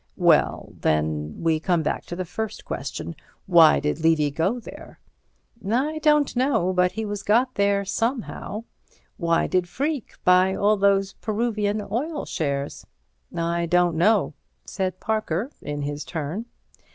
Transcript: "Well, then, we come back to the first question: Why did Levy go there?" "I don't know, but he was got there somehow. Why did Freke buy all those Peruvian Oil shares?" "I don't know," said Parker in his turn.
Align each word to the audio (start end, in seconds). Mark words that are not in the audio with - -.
"Well, 0.17 0.73
then, 0.79 1.35
we 1.43 1.59
come 1.59 1.83
back 1.83 2.05
to 2.07 2.15
the 2.15 2.25
first 2.25 2.65
question: 2.65 3.15
Why 3.45 3.79
did 3.79 3.99
Levy 3.99 4.31
go 4.31 4.59
there?" 4.59 4.99
"I 5.71 5.99
don't 5.99 6.35
know, 6.35 6.73
but 6.73 6.93
he 6.93 7.05
was 7.05 7.21
got 7.21 7.53
there 7.53 7.85
somehow. 7.85 8.63
Why 9.17 9.45
did 9.45 9.69
Freke 9.69 10.15
buy 10.25 10.55
all 10.55 10.75
those 10.75 11.13
Peruvian 11.13 11.83
Oil 11.83 12.25
shares?" 12.25 12.83
"I 13.37 13.67
don't 13.67 13.95
know," 13.95 14.33
said 14.65 14.99
Parker 14.99 15.51
in 15.61 15.83
his 15.83 16.03
turn. 16.03 16.47